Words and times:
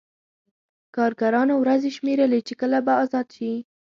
کارګرانو 0.95 1.53
ورځې 1.59 1.89
شمېرلې 1.97 2.39
چې 2.47 2.53
کله 2.61 2.77
به 2.85 2.93
ازاد 3.03 3.27
شي 3.35 3.53